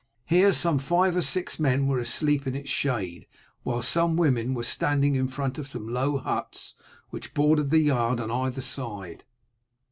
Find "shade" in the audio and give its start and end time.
2.71-3.27